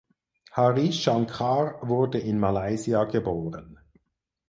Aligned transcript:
Harish 0.53 0.97
Shankar 1.03 1.77
wurde 1.87 2.17
in 2.17 2.39
Malaysia 2.39 3.03
geboren. 3.03 3.77